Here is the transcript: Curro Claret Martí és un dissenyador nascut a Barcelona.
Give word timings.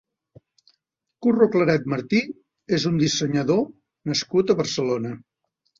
Curro 1.25 1.49
Claret 1.57 1.85
Martí 1.95 2.23
és 2.79 2.89
un 2.93 2.99
dissenyador 3.05 3.65
nascut 4.13 4.49
a 4.57 4.63
Barcelona. 4.65 5.19